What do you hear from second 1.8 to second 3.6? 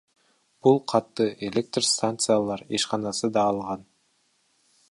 станциялар ишканасы да